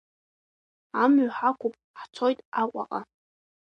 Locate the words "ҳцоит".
1.99-2.39